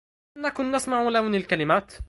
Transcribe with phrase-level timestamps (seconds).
[0.37, 1.93] لم نكن نسمع لون الكلمات